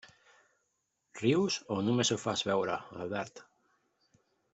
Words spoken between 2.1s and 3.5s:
ho fas veure, Albert?